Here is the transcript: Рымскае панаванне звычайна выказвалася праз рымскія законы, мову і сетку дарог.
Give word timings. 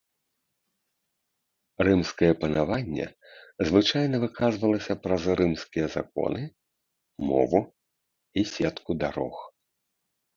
Рымскае 1.87 2.29
панаванне 2.43 3.05
звычайна 3.71 4.15
выказвалася 4.23 4.93
праз 5.03 5.23
рымскія 5.41 5.87
законы, 5.97 6.41
мову 7.29 7.61
і 8.39 8.47
сетку 8.55 8.91
дарог. 9.05 9.35